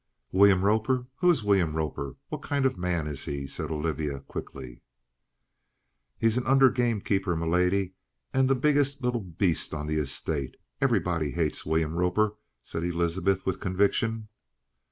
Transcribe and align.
"William 0.31 0.63
Roper? 0.65 1.05
Who 1.17 1.29
is 1.29 1.43
William 1.43 1.75
Roper? 1.77 2.15
What 2.29 2.41
kind 2.41 2.65
of 2.65 2.73
a 2.73 2.77
man 2.77 3.05
is 3.05 3.25
he?" 3.25 3.45
said 3.45 3.69
Olivia 3.69 4.21
quickly. 4.21 4.81
"He's 6.17 6.37
an 6.37 6.47
under 6.47 6.71
gamekeeper, 6.71 7.35
m'lady, 7.37 7.91
and 8.33 8.49
the 8.49 8.55
biggest 8.55 9.03
little 9.03 9.21
beast 9.21 9.75
on 9.75 9.85
the 9.85 9.97
estate. 9.97 10.55
Everybody 10.81 11.29
hates 11.33 11.67
William 11.67 11.93
Roper," 11.93 12.35
said 12.63 12.83
Elizabeth 12.83 13.45
with 13.45 13.59
conviction. 13.59 14.27